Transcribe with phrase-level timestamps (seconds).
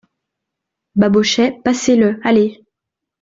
[0.95, 2.59] Babochet Passez-le, allez!